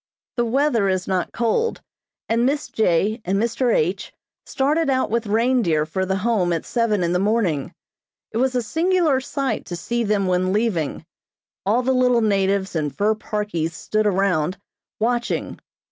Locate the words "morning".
7.19-7.71